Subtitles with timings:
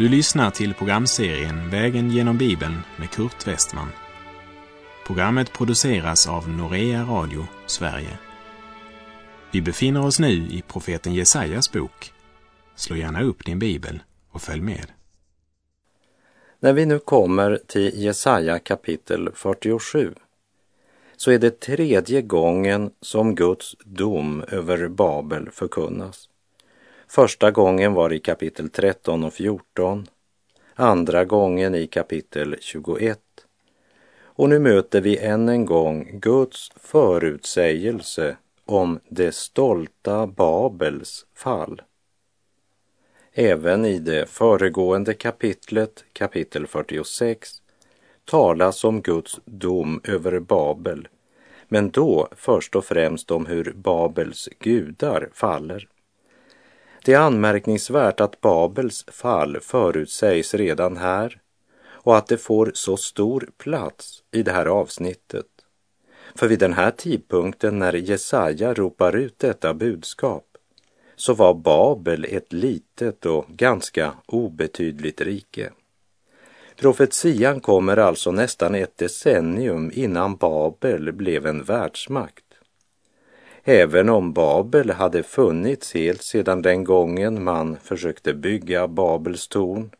[0.00, 3.88] Du lyssnar till programserien Vägen genom Bibeln med Kurt Westman.
[5.06, 8.18] Programmet produceras av Norea Radio Sverige.
[9.52, 12.12] Vi befinner oss nu i profeten Jesajas bok.
[12.74, 14.86] Slå gärna upp din bibel och följ med.
[16.60, 20.14] När vi nu kommer till Jesaja kapitel 47
[21.16, 26.29] så är det tredje gången som Guds dom över Babel förkunnas.
[27.10, 30.06] Första gången var i kapitel 13 och 14,
[30.74, 33.20] andra gången i kapitel 21.
[34.22, 41.82] Och nu möter vi än en gång Guds förutsägelse om det stolta Babels fall.
[43.32, 47.62] Även i det föregående kapitlet, kapitel 46,
[48.24, 51.08] talas om Guds dom över Babel,
[51.68, 55.88] men då först och främst om hur Babels gudar faller.
[57.04, 61.40] Det är anmärkningsvärt att Babels fall förutsägs redan här
[61.82, 65.46] och att det får så stor plats i det här avsnittet.
[66.34, 70.44] För vid den här tidpunkten när Jesaja ropar ut detta budskap
[71.16, 75.70] så var Babel ett litet och ganska obetydligt rike.
[76.76, 82.44] Profetian kommer alltså nästan ett decennium innan Babel blev en världsmakt.
[83.64, 89.90] Även om Babel hade funnits helt sedan den gången man försökte bygga Babels torn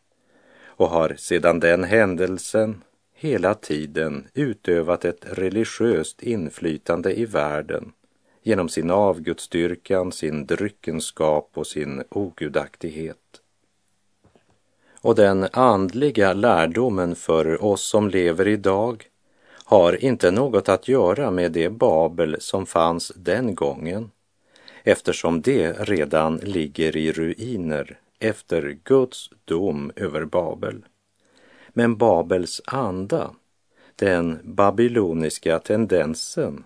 [0.65, 7.91] och har sedan den händelsen hela tiden utövat ett religiöst inflytande i världen
[8.43, 13.17] genom sin avgudsdyrkan, sin dryckenskap och sin ogudaktighet.
[15.01, 19.10] Och den andliga lärdomen för oss som lever idag
[19.71, 24.11] har inte något att göra med det Babel som fanns den gången
[24.83, 30.85] eftersom det redan ligger i ruiner efter Guds dom över Babel.
[31.69, 33.31] Men Babels anda,
[33.95, 36.63] den babyloniska tendensen,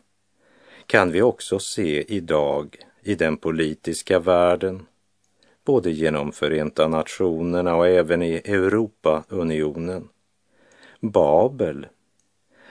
[0.85, 4.85] kan vi också se idag i den politiska världen,
[5.65, 10.09] både genom Förenta Nationerna och även i Europaunionen.
[10.99, 11.87] Babel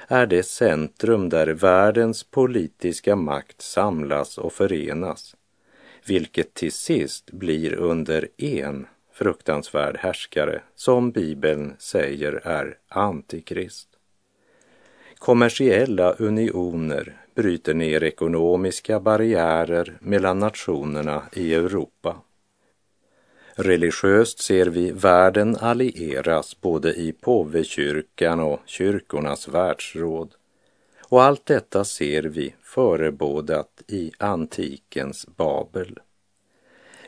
[0.09, 5.37] är det centrum där världens politiska makt samlas och förenas,
[6.07, 13.89] vilket till sist blir under en fruktansvärd härskare som Bibeln säger är Antikrist.
[15.19, 22.17] Kommersiella unioner bryter ner ekonomiska barriärer mellan nationerna i Europa.
[23.57, 30.35] Religiöst ser vi världen allieras både i påvekyrkan och kyrkornas världsråd.
[31.09, 35.99] Och allt detta ser vi förebådat i antikens Babel.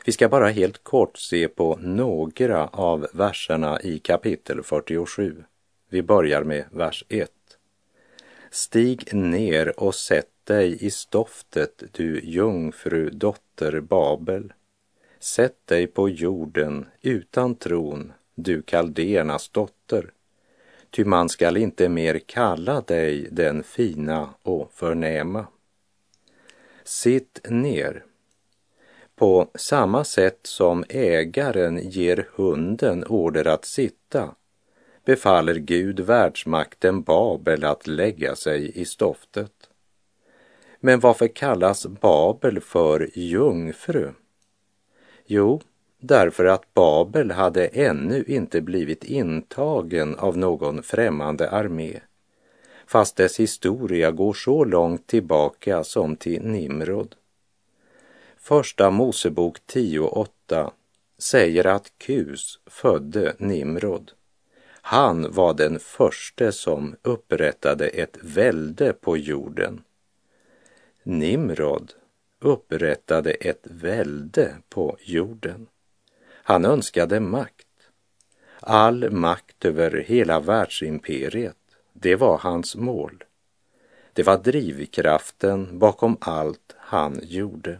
[0.05, 5.43] Vi ska bara helt kort se på några av verserna i kapitel 47.
[5.89, 7.31] Vi börjar med vers 1.
[8.51, 14.53] Stig ner och sätt dig i stoftet, du jungfru dotter Babel.
[15.19, 20.11] Sätt dig på jorden utan tron, du kaldéernas dotter.
[20.89, 25.47] Ty man skall inte mer kalla dig den fina och förnäma.
[26.83, 28.03] Sitt ner.
[29.15, 34.35] På samma sätt som ägaren ger hunden order att sitta
[35.05, 39.69] befaller Gud världsmakten Babel att lägga sig i stoftet.
[40.79, 44.11] Men varför kallas Babel för jungfru?
[45.29, 45.61] Jo,
[45.99, 51.99] därför att Babel hade ännu inte blivit intagen av någon främmande armé,
[52.85, 57.15] fast dess historia går så långt tillbaka som till Nimrod.
[58.37, 60.71] Första Mosebok 10.8
[61.17, 64.11] säger att Kus födde Nimrod.
[64.81, 69.81] Han var den förste som upprättade ett välde på jorden.
[71.03, 71.93] Nimrod
[72.39, 75.67] upprättade ett välde på jorden.
[76.29, 77.67] Han önskade makt.
[78.59, 81.57] All makt över hela världsimperiet,
[81.93, 83.23] det var hans mål.
[84.13, 87.79] Det var drivkraften bakom allt han gjorde.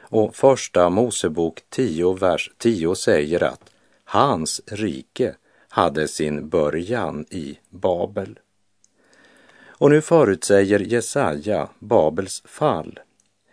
[0.00, 3.70] Och första Mosebok 10, vers 10 säger att
[4.04, 5.34] hans rike
[5.68, 8.38] hade sin början i Babel.
[9.82, 13.00] Och nu förutsäger Jesaja Babels fall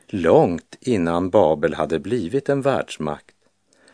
[0.07, 3.35] långt innan Babel hade blivit en världsmakt.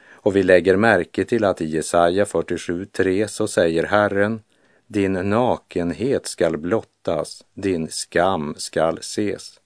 [0.09, 4.41] Och vi lägger märke till att i Jesaja 47.3 så säger Herren
[4.87, 9.59] din nakenhet skall blottas, din skam skall ses.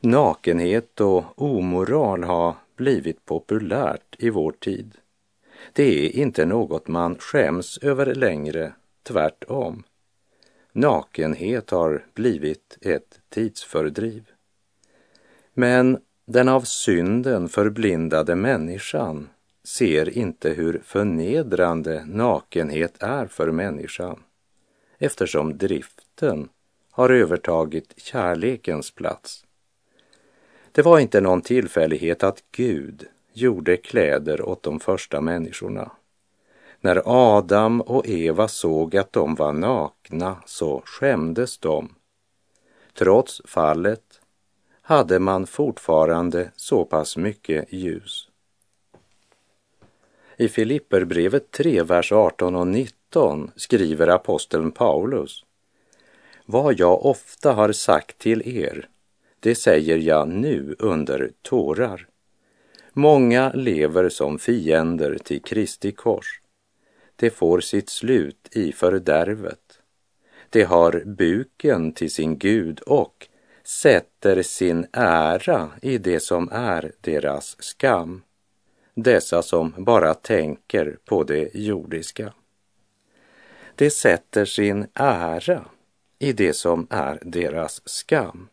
[0.00, 4.94] Nakenhet och omoral har blivit populärt i vår tid.
[5.72, 8.72] Det är inte något man skäms över längre,
[9.02, 9.84] tvärtom.
[10.72, 14.30] Nakenhet har blivit ett tidsfördriv.
[15.54, 19.28] Men den av synden förblindade människan
[19.64, 24.22] ser inte hur förnedrande nakenhet är för människan
[24.98, 26.48] eftersom driften
[26.90, 29.44] har övertagit kärlekens plats.
[30.72, 35.90] Det var inte någon tillfällighet att Gud gjorde kläder åt de första människorna.
[36.84, 41.94] När Adam och Eva såg att de var nakna så skämdes de.
[42.94, 44.20] Trots fallet
[44.82, 48.28] hade man fortfarande så pass mycket ljus.
[50.36, 55.44] I Filipperbrevet 3, vers 18 och 19 skriver aposteln Paulus.
[56.46, 58.88] Vad jag ofta har sagt till er,
[59.40, 62.06] det säger jag nu under tårar.
[62.92, 66.41] Många lever som fiender till Kristi kors.
[67.22, 69.78] Det får sitt slut i fördärvet.
[70.50, 73.28] De har buken till sin Gud och
[73.64, 78.22] sätter sin ära i det som är deras skam.
[78.94, 82.32] Dessa som bara tänker på det jordiska.
[83.74, 85.64] De sätter sin ära
[86.18, 88.48] i det som är deras skam.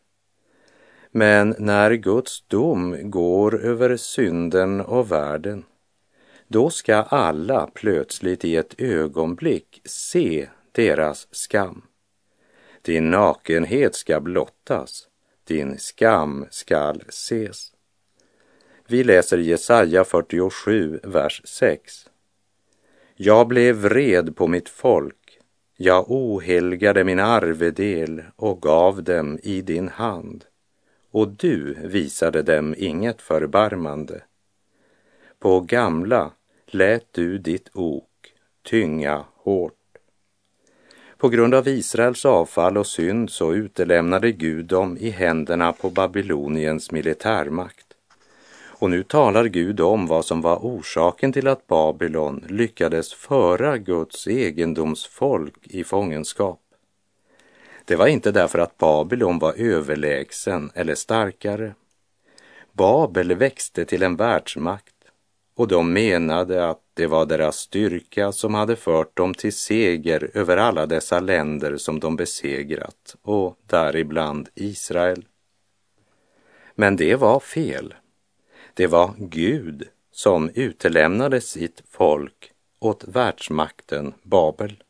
[1.10, 5.64] Men när Guds dom går över synden och världen,
[6.52, 11.82] då ska alla plötsligt i ett ögonblick se deras skam.
[12.82, 15.08] Din nakenhet ska blottas,
[15.44, 17.72] din skam skall ses.
[18.86, 22.10] Vi läser Jesaja 47, vers 6.
[23.16, 25.38] Jag blev vred på mitt folk,
[25.76, 30.44] jag ohelgade min arvedel och gav dem i din hand,
[31.10, 34.22] och du visade dem inget förbarmande.
[35.38, 36.32] På gamla
[36.74, 38.06] lät du ditt ok
[38.70, 39.74] tynga hårt.
[41.16, 46.90] På grund av Israels avfall och synd så utelämnade Gud dem i händerna på Babyloniens
[46.90, 47.86] militärmakt.
[48.80, 54.26] Och nu talar Gud om vad som var orsaken till att Babylon lyckades föra Guds
[54.26, 56.60] egendomsfolk i fångenskap.
[57.84, 61.74] Det var inte därför att Babylon var överlägsen eller starkare.
[62.72, 64.94] Babel växte till en världsmakt
[65.60, 70.56] och de menade att det var deras styrka som hade fört dem till seger över
[70.56, 75.24] alla dessa länder som de besegrat och däribland Israel.
[76.74, 77.94] Men det var fel.
[78.74, 84.82] Det var Gud som utelämnade sitt folk åt världsmakten Babel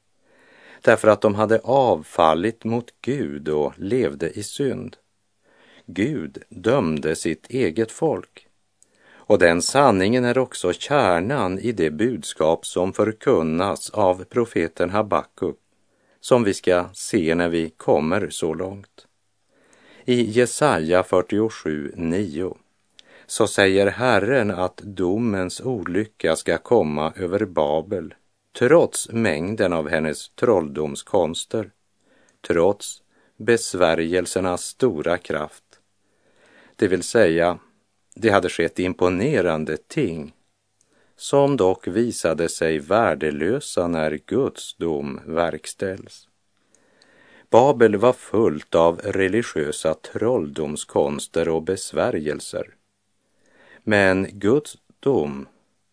[0.81, 4.97] därför att de hade avfallit mot Gud och levde i synd.
[5.87, 8.47] Gud dömde sitt eget folk
[9.31, 15.57] och den sanningen är också kärnan i det budskap som förkunnas av profeten Habakuk,
[16.21, 19.07] som vi ska se när vi kommer så långt.
[20.05, 22.57] I Jesaja 47, 9
[23.27, 28.15] så säger Herren att domens olycka ska komma över Babel,
[28.59, 31.71] trots mängden av hennes trolldomskonster,
[32.47, 33.03] trots
[33.37, 35.65] besvärjelsernas stora kraft.
[36.77, 37.59] Det vill säga,
[38.15, 40.33] det hade skett imponerande ting
[41.17, 46.29] som dock visade sig värdelösa när Guds dom verkställs.
[47.51, 52.75] Babel var fullt av religiösa trolldomskonster och besvärjelser.
[53.83, 55.49] Men Guds dom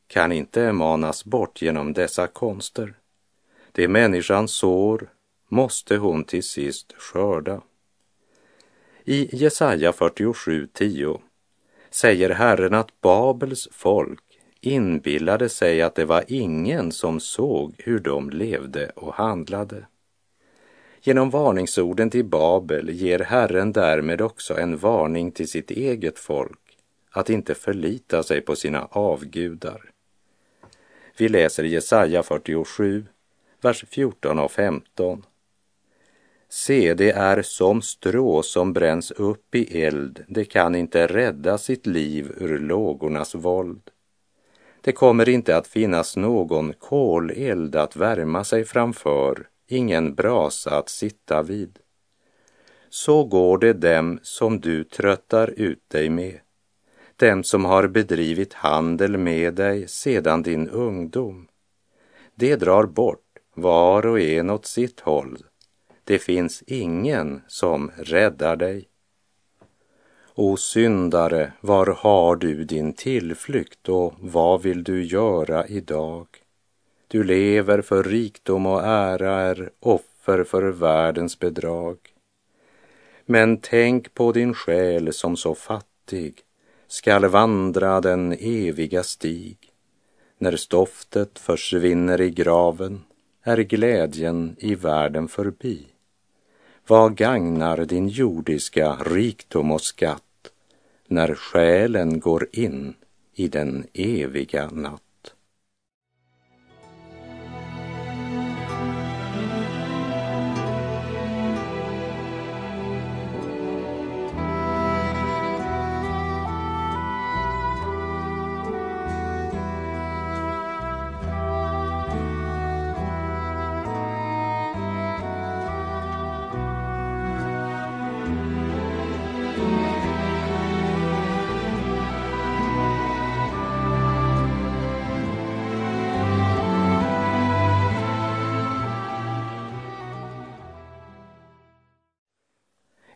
[0.07, 2.93] kan inte manas bort genom dessa konster.
[3.71, 5.09] Det människan sår
[5.47, 7.61] måste hon till sist skörda.
[9.03, 11.19] I Jesaja 47.10
[11.89, 14.23] säger Herren att Babels folk
[14.61, 19.85] inbillade sig att det var ingen som såg hur de levde och handlade.
[21.01, 26.59] Genom varningsorden till Babel ger Herren därmed också en varning till sitt eget folk
[27.11, 29.81] att inte förlita sig på sina avgudar.
[31.17, 33.05] Vi läser Jesaja 47,
[33.61, 35.23] vers 14 och 15.
[36.49, 41.85] Se, det är som strå som bränns upp i eld, det kan inte rädda sitt
[41.85, 43.91] liv ur lågornas våld.
[44.81, 51.43] Det kommer inte att finnas någon koleld att värma sig framför, ingen brasa att sitta
[51.43, 51.79] vid.
[52.89, 56.39] Så går det dem som du tröttar ut dig med,
[57.15, 61.47] dem som har bedrivit handel med dig sedan din ungdom.
[62.35, 63.23] Det drar bort
[63.53, 65.37] var och en åt sitt håll
[66.07, 68.87] det finns ingen som räddar dig.
[70.35, 76.27] O syndare, var har du din tillflykt och vad vill du göra idag?
[77.07, 81.97] Du lever för rikdom och ära, är offer för världens bedrag.
[83.25, 86.41] Men tänk på din själ som så fattig
[86.87, 89.57] skall vandra den eviga stig.
[90.37, 93.03] När stoftet försvinner i graven
[93.43, 95.87] är glädjen i världen förbi.
[96.89, 100.21] Vad gagnar din jordiska rikdom och skatt
[101.07, 102.93] när själen går in
[103.33, 105.06] i den eviga natt?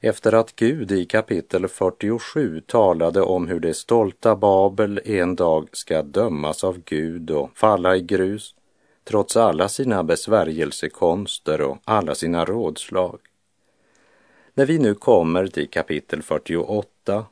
[0.03, 6.01] Efter att Gud i kapitel 47 talade om hur det stolta Babel en dag ska
[6.01, 8.55] dömas av Gud och falla i grus
[9.03, 13.20] trots alla sina besvärjelsekonster och alla sina rådslag.
[14.53, 17.25] När vi nu kommer till kapitel 48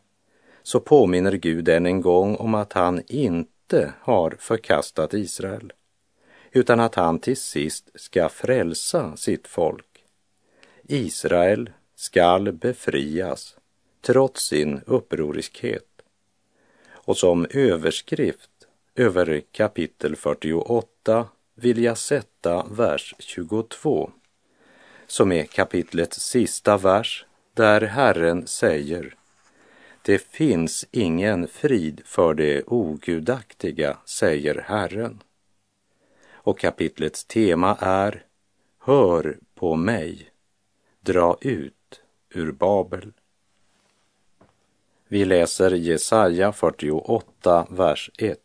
[0.63, 5.73] så påminner Gud än en gång om att han inte har förkastat Israel
[6.51, 9.85] utan att han till sist ska frälsa sitt folk.
[10.83, 11.69] Israel
[12.00, 13.58] skall befrias
[14.01, 16.01] trots sin upproriskhet.
[16.91, 18.50] Och som överskrift
[18.96, 24.12] över kapitel 48 vill jag sätta vers 22
[25.08, 29.15] som är kapitlets sista vers där Herren säger
[30.01, 35.24] Det finns ingen frid för det ogudaktiga, säger Herren.
[36.32, 38.25] Och kapitlets tema är
[38.79, 40.29] Hör på mig,
[41.01, 41.74] dra ut
[42.29, 43.12] ur Babel.
[45.07, 48.39] Vi läser Jesaja 48, vers 1.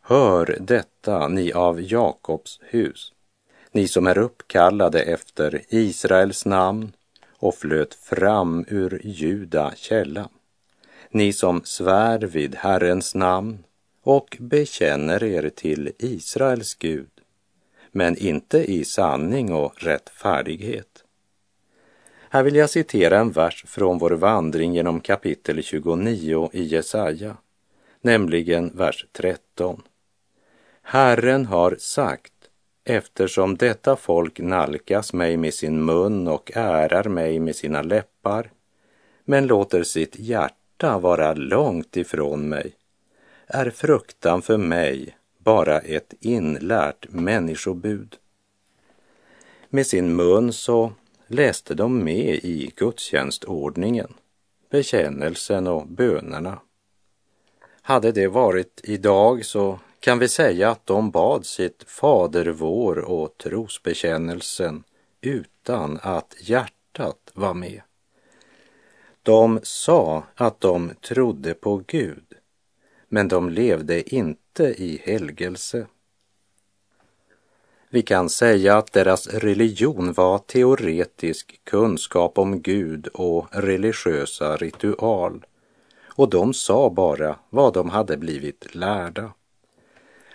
[0.00, 3.12] Hör detta, ni av Jakobs hus,
[3.72, 6.92] ni som är uppkallade efter Israels namn
[7.38, 10.28] och flöt fram ur Juda källa,
[11.10, 13.64] ni som svär vid Herrens namn
[14.02, 17.10] och bekänner er till Israels Gud,
[17.92, 21.05] men inte i sanning och rättfärdighet.
[22.30, 27.36] Här vill jag citera en vers från vår vandring genom kapitel 29 i Jesaja,
[28.00, 29.82] nämligen vers 13.
[30.82, 32.32] Herren har sagt,
[32.84, 38.50] eftersom detta folk nalkas mig med sin mun och ärar mig med sina läppar,
[39.24, 42.72] men låter sitt hjärta vara långt ifrån mig,
[43.46, 48.16] är fruktan för mig bara ett inlärt människobud.
[49.68, 50.92] Med sin mun så
[51.26, 54.14] läste de med i gudstjänstordningen,
[54.70, 56.60] bekännelsen och bönerna.
[57.82, 63.38] Hade det varit idag så kan vi säga att de bad sitt Fader vår och
[63.38, 64.84] trosbekännelsen
[65.20, 67.80] utan att hjärtat var med.
[69.22, 72.24] De sa att de trodde på Gud,
[73.08, 75.86] men de levde inte i helgelse.
[77.90, 85.44] Vi kan säga att deras religion var teoretisk kunskap om Gud och religiösa ritual.
[86.04, 89.32] Och de sa bara vad de hade blivit lärda.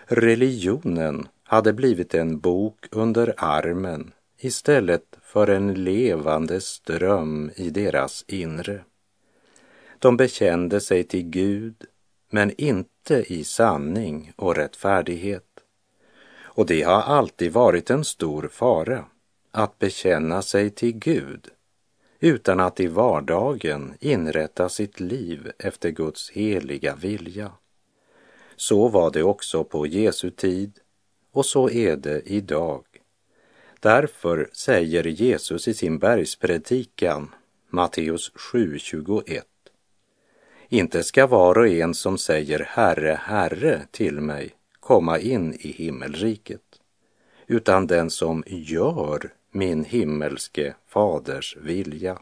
[0.06, 8.84] Religionen hade blivit en bok under armen istället för en levande ström i deras inre.
[10.00, 11.76] De bekände sig till Gud,
[12.30, 15.51] men inte i sanning och rättfärdighet.
[16.54, 19.06] Och det har alltid varit en stor fara
[19.52, 21.48] att bekänna sig till Gud
[22.20, 27.52] utan att i vardagen inrätta sitt liv efter Guds heliga vilja.
[28.56, 30.80] Så var det också på Jesu tid
[31.32, 32.86] och så är det idag.
[33.80, 37.36] Därför säger Jesus i sin bergspredikan,
[37.70, 39.42] Matteus 7.21.
[40.70, 46.82] Inte ska var och en som säger Herre, Herre till mig komma in i himmelriket,
[47.48, 52.20] utan den som gör min himmelske faders vilja.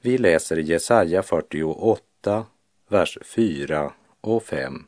[0.00, 2.46] Vi läser Jesaja 48,
[2.88, 4.86] vers 4 och 5.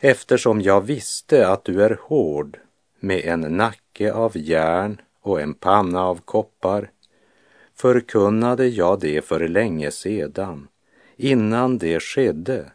[0.00, 2.58] Eftersom jag visste att du är hård
[3.00, 6.90] med en nacke av järn och en panna av koppar
[7.74, 10.68] förkunnade jag det för länge sedan.
[11.16, 12.72] Innan det skedde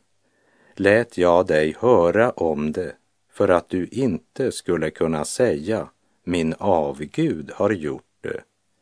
[0.80, 2.96] lät jag dig höra om det
[3.32, 5.90] för att du inte skulle kunna säga
[6.24, 8.42] min avgud har gjort det,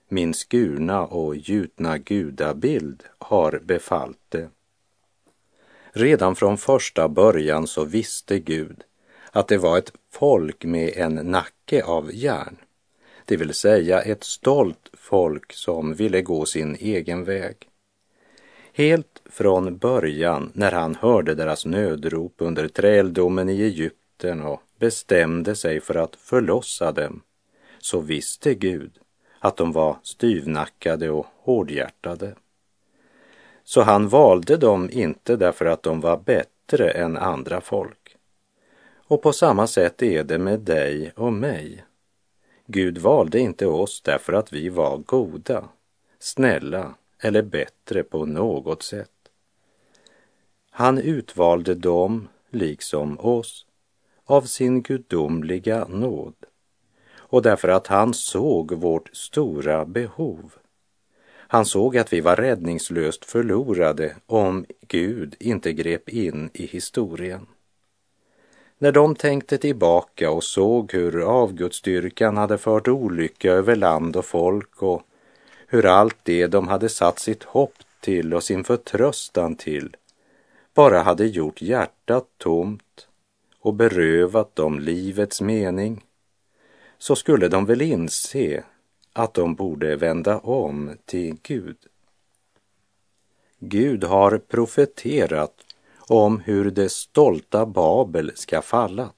[0.09, 4.49] min skurna och gjutna gudabild har befallt det.
[5.91, 8.83] Redan från första början så visste Gud
[9.31, 12.57] att det var ett folk med en nacke av järn,
[13.25, 17.66] det vill säga ett stolt folk som ville gå sin egen väg.
[18.77, 25.79] Helt från början när han hörde deras nödrop under träldomen i Egypten och bestämde sig
[25.79, 27.21] för att förlossa dem,
[27.79, 28.91] så visste Gud
[29.39, 32.35] att de var styvnackade och hårdhjärtade.
[33.63, 38.15] Så han valde dem inte därför att de var bättre än andra folk.
[39.07, 41.85] Och på samma sätt är det med dig och mig.
[42.65, 45.69] Gud valde inte oss därför att vi var goda,
[46.19, 49.11] snälla eller bättre på något sätt.
[50.69, 53.65] Han utvalde dem, liksom oss,
[54.25, 56.35] av sin gudomliga nåd
[57.29, 60.53] och därför att han såg vårt stora behov.
[61.49, 67.47] Han såg att vi var räddningslöst förlorade om Gud inte grep in i historien.
[68.77, 74.83] När de tänkte tillbaka och såg hur avgudsdyrkan hade fört olycka över land och folk
[74.83, 75.01] och
[75.67, 79.95] hur allt det de hade satt sitt hopp till och sin förtröstan till
[80.77, 83.07] bara hade gjort hjärtat tomt
[83.59, 86.05] och berövat dem livets mening,
[86.97, 88.63] så skulle de väl inse
[89.13, 91.77] att de borde vända om till Gud.
[93.59, 95.53] Gud har profeterat
[95.97, 99.11] om hur det stolta Babel ska falla.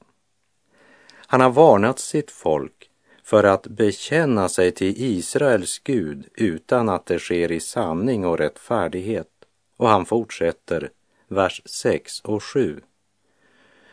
[1.12, 2.79] Han har varnat sitt folk
[3.30, 9.28] för att bekänna sig till Israels Gud utan att det sker i sanning och rättfärdighet.
[9.78, 10.90] Och han fortsätter,
[11.28, 12.82] vers 6 och 7.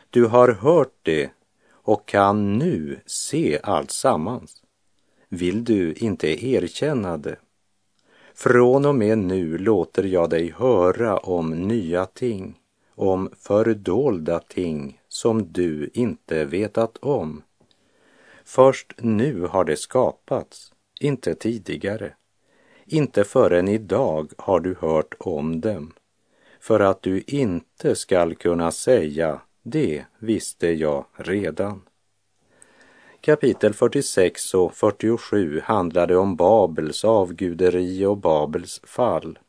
[0.09, 1.29] Du har hört det
[1.71, 4.61] och kan nu se allt sammans.
[5.29, 7.35] Vill du inte erkänna det?
[8.33, 12.55] Från och med nu låter jag dig höra om nya ting
[12.95, 17.41] om fördolda ting som du inte vetat om.
[18.49, 22.13] Först nu har det skapats, inte tidigare.
[22.85, 25.93] Inte förrän idag har du hört om dem,
[26.59, 31.81] för att du inte skall kunna säga det visste jag redan.
[33.21, 39.39] Kapitel 46 och 47 handlade om Babels avguderi och Babels fall.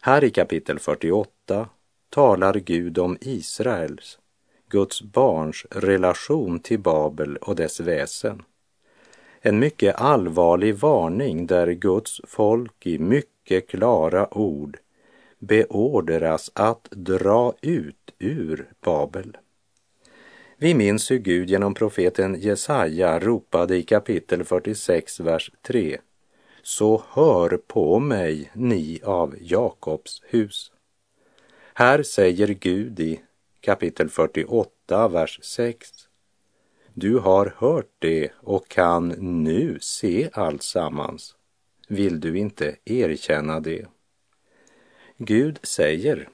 [0.00, 1.68] Här i kapitel 48
[2.10, 4.18] talar Gud om Israels,
[4.70, 8.42] Guds barns relation till Babel och dess väsen.
[9.40, 14.78] En mycket allvarlig varning där Guds folk i mycket klara ord
[15.38, 19.36] beordras att dra ut ur Babel.
[20.56, 25.98] Vi minns hur Gud genom profeten Jesaja ropade i kapitel 46, vers 3.
[26.62, 30.72] Så hör på mig, ni av Jakobs hus.
[31.74, 33.20] Här säger Gud i
[33.60, 35.90] kapitel 48, vers 6.
[36.94, 39.08] Du har hört det och kan
[39.44, 41.36] nu se alltsammans.
[41.88, 43.86] Vill du inte erkänna det?
[45.16, 46.28] Gud säger,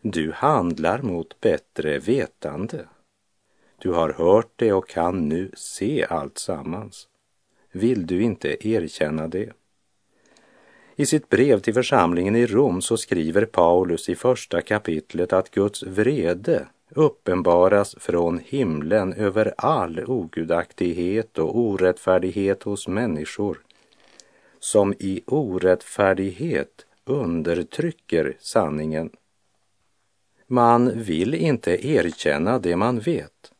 [0.00, 2.88] du handlar mot bättre vetande.
[3.78, 7.08] Du har hört det och kan nu se alltsammans.
[7.72, 9.52] Vill du inte erkänna det?
[10.98, 15.82] I sitt brev till församlingen i Rom så skriver Paulus i första kapitlet att Guds
[15.82, 23.58] vrede uppenbaras från himlen över all ogudaktighet och orättfärdighet hos människor
[24.58, 29.10] som i orättfärdighet undertrycker sanningen.
[30.46, 33.52] Man vill inte erkänna det man vet.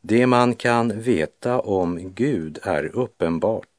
[0.00, 3.77] Det man kan veta om Gud är uppenbart.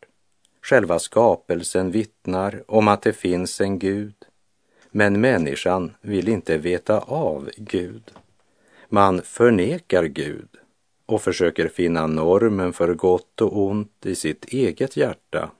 [0.62, 4.16] Själva skapelsen vittnar om att det finns en Gud,
[4.92, 8.12] men människan vill inte veta av Gud.
[8.90, 10.50] Man förnekar Gud
[11.06, 15.52] och försöker finna normen för gott och ont i sitt eget hjärta.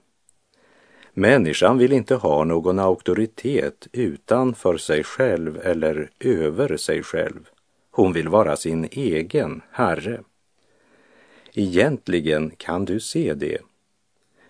[1.12, 7.48] Människan vill inte ha någon auktoritet utanför sig själv eller över sig själv.
[7.90, 10.20] Hon vill vara sin egen herre.
[11.52, 13.58] Egentligen kan du se det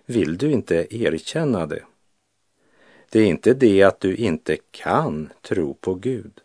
[0.05, 1.83] vill du inte erkänna det.
[3.09, 6.41] Det är inte det att du inte kan tro på Gud.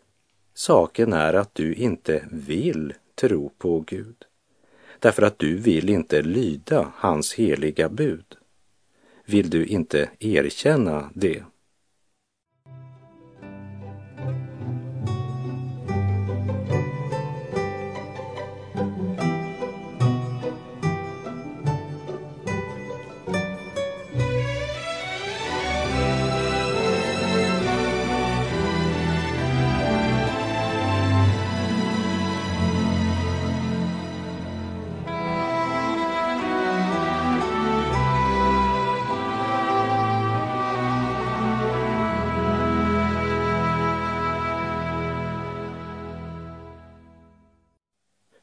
[0.53, 4.15] Saken är att du inte vill tro på Gud.
[4.99, 8.35] Därför att du vill inte lyda hans heliga bud.
[9.25, 11.43] Vill du inte erkänna det?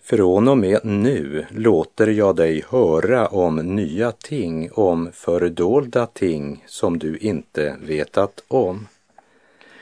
[0.07, 6.99] Från och med nu låter jag dig höra om nya ting, om fördolda ting som
[6.99, 8.89] du inte vetat om.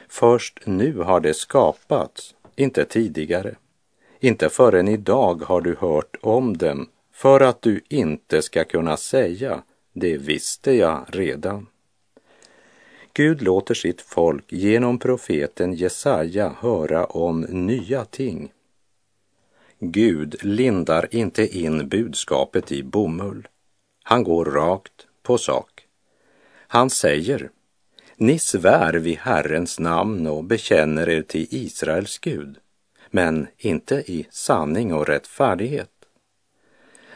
[0.09, 3.55] Först nu har det skapats, inte tidigare.
[4.21, 9.63] Inte förrän idag har du hört om dem, för att du inte ska kunna säga,
[9.93, 11.67] det visste jag redan.
[13.13, 18.51] Gud låter sitt folk genom profeten Jesaja höra om nya ting
[19.85, 23.49] Gud lindar inte in budskapet i bomull.
[24.03, 25.87] Han går rakt på sak.
[26.67, 27.51] Han säger,
[28.17, 32.57] ni svär vid Herrens namn och bekänner er till Israels Gud,
[33.11, 35.91] men inte i sanning och rättfärdighet.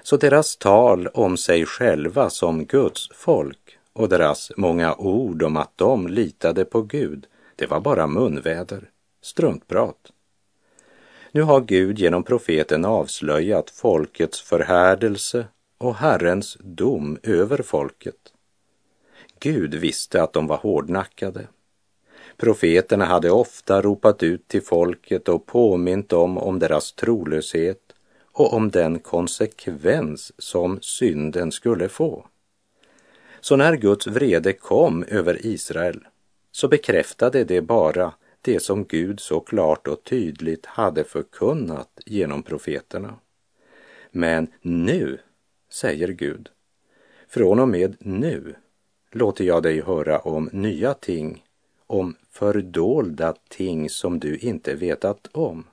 [0.03, 5.79] Så deras tal om sig själva som Guds folk och deras många ord om att
[5.79, 7.27] de litade på Gud,
[7.57, 8.91] det var bara munväder,
[9.23, 10.13] struntprat.
[11.37, 15.47] Nu har Gud genom profeten avslöjat folkets förhärdelse
[15.79, 18.33] och Herrens dom över folket.
[19.41, 21.47] Gud visste att de var hårdnackade.
[22.37, 27.93] Profeterna hade ofta ropat ut till folket och påmint dem om deras trolöshet
[28.33, 32.27] och om den konsekvens som synden skulle få.
[33.41, 36.07] Så när Guds vrede kom över Israel
[36.53, 38.13] så bekräftade det bara
[38.47, 43.15] det som Gud så klart och tydligt hade förkunnat genom profeterna.
[44.11, 45.19] Men nu,
[45.71, 46.49] säger Gud,
[47.29, 48.55] från och med nu
[49.11, 51.45] låter jag dig höra om nya ting,
[51.87, 55.65] om fördolda ting som du inte vetat om.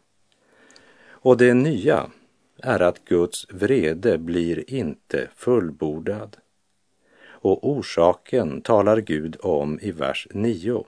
[1.05, 2.11] Och det nya
[2.57, 6.37] är att Guds vrede blir inte fullbordad.
[7.25, 10.85] Och orsaken talar Gud om i vers 9.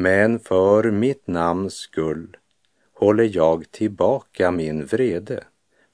[0.00, 2.36] Men för mitt namns skull
[2.94, 5.44] håller jag tillbaka min vrede.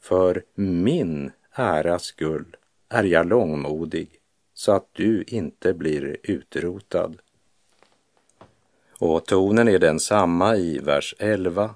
[0.01, 2.57] För min äras skull
[2.89, 4.09] är jag långmodig
[4.55, 7.17] så att du inte blir utrotad.
[8.99, 11.75] Och tonen är densamma i vers 11.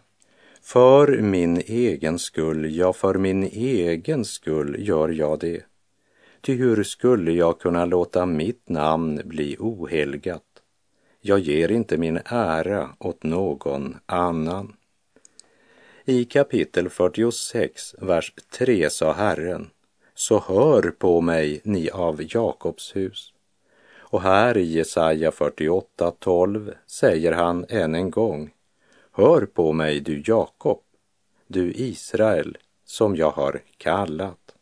[0.63, 5.63] För min egen skull, ja, för min egen skull gör jag det.
[6.41, 10.48] Ty hur skulle jag kunna låta mitt namn bli ohelgat?
[11.21, 14.77] Jag ger inte min ära åt någon annan.
[16.05, 19.71] I kapitel 46, vers 3 sa Herren,
[20.15, 23.33] så hör på mig, ni av Jakobs hus.
[24.11, 28.51] Och här i Jesaja 48, 12 säger han än en gång,
[29.13, 30.83] hör på mig, du Jakob,
[31.47, 34.55] du Israel, som jag har kallat.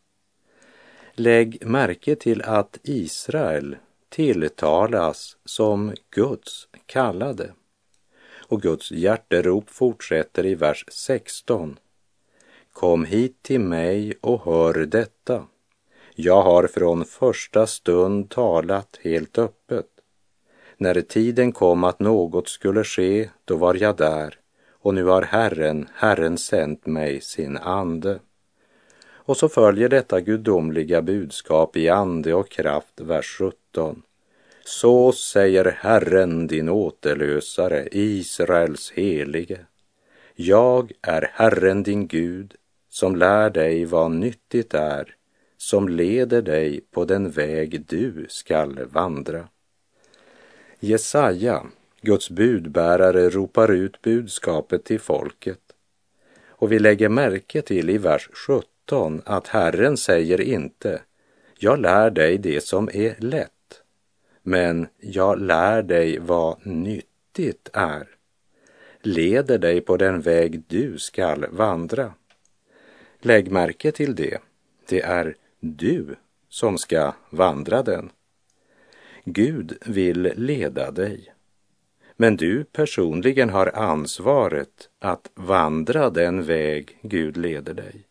[1.13, 3.75] Lägg märke till att Israel
[4.09, 7.53] tilltalas som Guds kallade.
[8.47, 11.79] Och Guds hjärterop fortsätter i vers 16.
[12.71, 15.43] Kom hit till mig och hör detta.
[16.15, 19.87] Jag har från första stund talat helt öppet.
[20.77, 24.39] När tiden kom att något skulle ske, då var jag där
[24.87, 28.19] och nu har Herren, Herren sänt mig sin ande.
[29.27, 34.01] Och så följer detta gudomliga budskap i ande och kraft, vers 17.
[34.65, 39.59] Så säger Herren din återlösare, Israels helige.
[40.35, 42.55] Jag är Herren din Gud,
[42.89, 45.15] som lär dig vad nyttigt är,
[45.57, 49.47] som leder dig på den väg du skall vandra.
[50.79, 51.63] Jesaja,
[52.01, 55.61] Guds budbärare, ropar ut budskapet till folket.
[56.47, 58.76] Och vi lägger märke till i vers 17
[59.25, 61.01] att Herren säger inte,
[61.59, 63.51] jag lär dig det som är lätt
[64.47, 68.07] men jag lär dig vad nyttigt är,
[69.01, 72.13] leder dig på den väg du skall vandra.
[73.19, 74.37] Lägg märke till det,
[74.89, 76.15] det är du
[76.49, 78.09] som ska vandra den.
[79.25, 81.33] Gud vill leda dig,
[82.15, 88.06] men du personligen har ansvaret att vandra den väg Gud leder dig.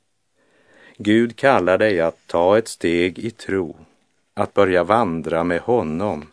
[0.98, 3.76] Gud kallar dig att ta ett steg i tro
[4.34, 6.26] att börja vandra med honom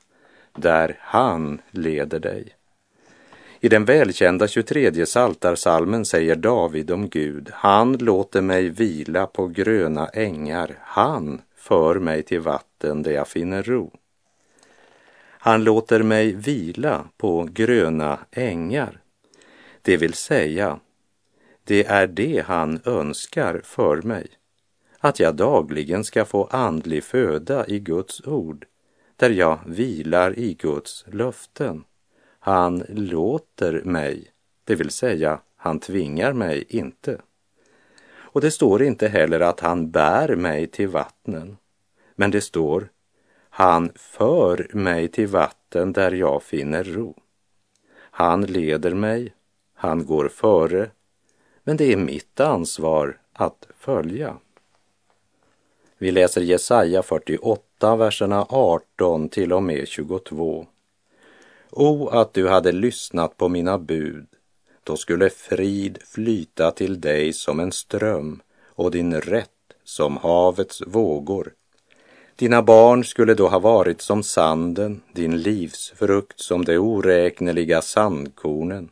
[0.56, 2.56] där han leder dig.
[3.60, 10.08] I den välkända 23 saltarsalmen säger David om Gud, han låter mig vila på gröna
[10.08, 13.92] ängar, han för mig till vatten där jag finner ro.
[15.28, 19.00] Han låter mig vila på gröna ängar,
[19.82, 20.80] det vill säga,
[21.64, 24.28] det är det han önskar för mig,
[25.04, 28.66] att jag dagligen ska få andlig föda i Guds ord,
[29.16, 31.84] där jag vilar i Guds löften
[32.46, 34.32] han låter mig,
[34.64, 37.22] det vill säga han tvingar mig inte.
[38.16, 41.58] Och det står inte heller att han bär mig till vattnen,
[42.16, 42.90] men det står
[43.50, 47.16] han för mig till vatten där jag finner ro.
[47.96, 49.34] Han leder mig,
[49.74, 50.90] han går före,
[51.64, 54.38] men det är mitt ansvar att följa.
[56.04, 60.66] Vi läser Jesaja 48, verserna 18 till och med 22.
[61.72, 64.26] O, att du hade lyssnat på mina bud,
[64.84, 69.50] då skulle frid flyta till dig som en ström och din rätt
[69.84, 71.54] som havets vågor.
[72.36, 78.90] Dina barn skulle då ha varit som sanden, din livsfrukt som de oräkneliga sandkornen.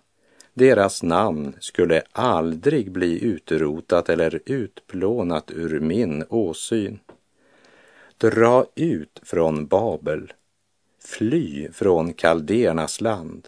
[0.61, 6.99] Deras namn skulle aldrig bli utrotat eller utplånat ur min åsyn.
[8.17, 10.33] Dra ut från Babel,
[11.03, 13.47] Fly från kaldéernas land.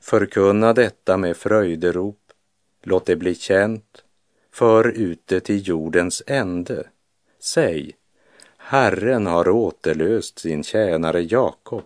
[0.00, 2.32] Förkunna detta med fröjderop.
[2.82, 4.04] Låt det bli känt.
[4.52, 6.86] För ut det till jordens ände.
[7.38, 7.96] Säg,
[8.56, 11.84] Herren har återlöst sin tjänare Jakob.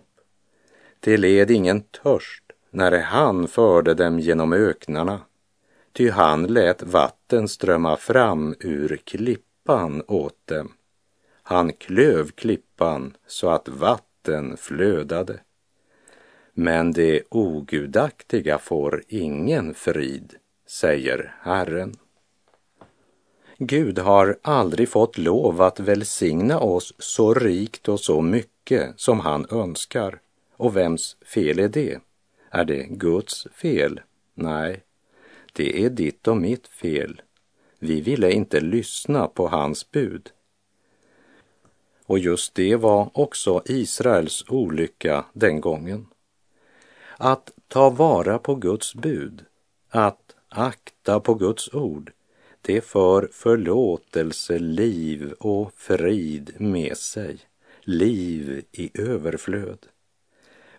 [0.99, 5.19] Det led ingen törst när han förde dem genom öknarna,
[5.93, 10.73] ty han lät vatten strömma fram ur klippan åt dem.
[11.43, 15.39] Han klöv klippan så att vatten flödade.
[16.53, 20.33] Men det ogudaktiga får ingen frid,
[20.67, 21.95] säger Herren.
[23.57, 29.45] Gud har aldrig fått lov att välsigna oss så rikt och så mycket som han
[29.51, 30.19] önskar.
[30.57, 31.99] Och vems fel är det?
[32.49, 34.01] Är det Guds fel?
[34.33, 34.83] Nej,
[35.53, 37.21] det är ditt och mitt fel.
[37.79, 40.29] Vi ville inte lyssna på hans bud.
[42.05, 46.07] Och just det var också Israels olycka den gången.
[47.17, 49.45] Att ta vara på Guds bud,
[49.89, 52.11] att akta på Guds ord,
[52.61, 57.39] det för förlåtelse, liv och frid med sig,
[57.81, 59.87] liv i överflöd.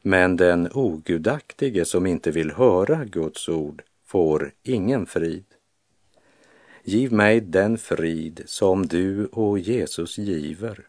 [0.08, 5.44] Men den ogudaktige som inte vill höra Guds ord får ingen frid.
[6.82, 10.86] Giv mig den frid som du och Jesus giver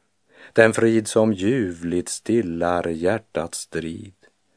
[0.53, 4.13] den frid som ljuvligt stillar hjärtats strid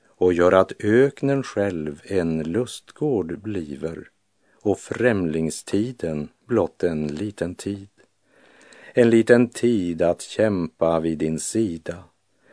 [0.06, 4.08] och gör att öknen själv en lustgård bliver
[4.60, 7.88] och främlingstiden blott en liten tid.
[8.92, 12.04] En liten tid att kämpa vid din sida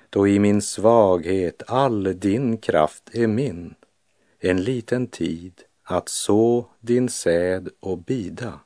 [0.10, 3.76] då i min svaghet all din kraft är min.
[4.40, 8.60] En liten tid att så din säd och bida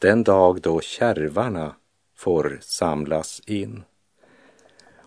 [0.00, 1.74] den dag då kärvarna
[2.16, 3.82] får samlas in.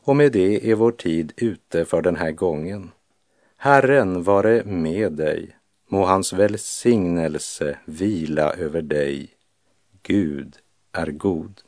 [0.06, 2.92] Och med det är vår tid ute för den här gången.
[3.58, 5.58] Herren vare med dig.
[5.88, 9.30] Må hans välsignelse vila över dig.
[10.02, 10.58] Gud
[10.92, 11.62] är god.